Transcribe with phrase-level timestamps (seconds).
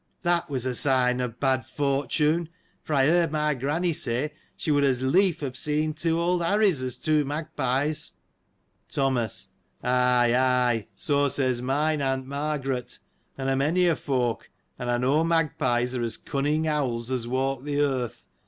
[0.23, 2.49] That was a sign of bad fortune:
[2.81, 6.81] for I heard my granny say, she would as lief have seen two old Harries,
[6.81, 8.13] as two magpies.
[8.89, 9.49] Thomas.—
[9.83, 12.97] Ay, ay, so says mine aunt Margaret,
[13.37, 17.63] and a many a folk, and I know magpies are as cunning owls as walk
[17.63, 18.25] the earth.